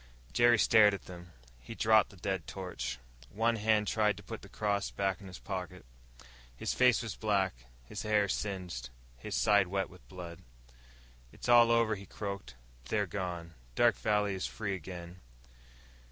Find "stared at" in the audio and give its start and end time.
0.57-1.05